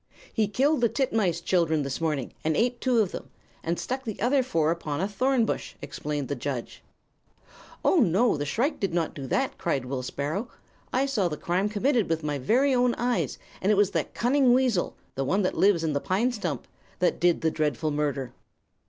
"'He 0.33 0.47
killed 0.47 0.81
the 0.81 0.89
titmice 0.89 1.41
children 1.41 1.83
this 1.83 2.01
morning, 2.01 2.33
and 2.43 2.57
ate 2.57 2.81
two 2.81 3.01
of 3.01 3.11
them, 3.11 3.29
and 3.61 3.77
stuck 3.77 4.03
the 4.03 4.19
other 4.19 4.41
four 4.41 4.71
upon 4.71 4.99
a 4.99 5.07
thorn 5.07 5.45
bush,' 5.45 5.75
explained 5.79 6.27
the 6.27 6.33
judge. 6.35 6.81
"'Oh, 7.85 7.97
no; 7.99 8.35
the 8.35 8.47
shrike 8.47 8.79
did 8.79 8.95
not 8.95 9.13
do 9.13 9.27
that!' 9.27 9.59
cried 9.59 9.85
Will 9.85 10.01
Sparrow. 10.01 10.47
'I 10.91 11.05
saw 11.05 11.27
the 11.27 11.37
crime 11.37 11.69
committed 11.69 12.09
with 12.09 12.23
my 12.23 12.39
own 12.73 12.95
eyes, 12.95 13.37
and 13.61 13.71
it 13.71 13.75
was 13.77 13.91
the 13.91 14.05
cunning 14.05 14.53
weasel 14.55 14.95
the 15.13 15.23
one 15.23 15.43
that 15.43 15.53
lives 15.55 15.83
in 15.83 15.93
the 15.93 16.01
pine 16.01 16.31
stump 16.31 16.65
that 16.97 17.19
did 17.19 17.41
the 17.41 17.51
dreadful 17.51 17.91
murder.' 17.91 18.33